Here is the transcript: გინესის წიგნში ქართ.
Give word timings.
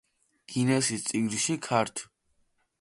გინესის 0.53 1.05
წიგნში 1.11 1.59
ქართ. 1.69 2.05